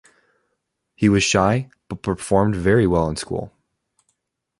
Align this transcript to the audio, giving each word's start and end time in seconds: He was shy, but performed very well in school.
He 0.95 1.09
was 1.09 1.23
shy, 1.23 1.69
but 1.87 2.01
performed 2.01 2.55
very 2.55 2.87
well 2.87 3.07
in 3.07 3.17
school. 3.17 3.53